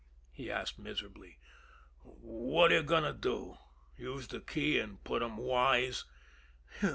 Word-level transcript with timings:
he 0.31 0.49
asked 0.49 0.79
miserably. 0.79 1.37
"What 2.01 2.71
are 2.71 2.77
you 2.77 2.81
going 2.81 3.03
to 3.03 3.13
do? 3.13 3.59
Use 3.95 4.27
the 4.27 4.39
key 4.39 4.79
and 4.79 5.03
put 5.03 5.19
them 5.19 5.37
wise? 5.37 6.05